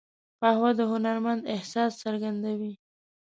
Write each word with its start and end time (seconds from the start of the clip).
قهوه 0.41 0.69
د 0.77 0.79
هنرمند 0.91 1.49
احساس 1.55 1.91
څرګندوي 2.03 2.73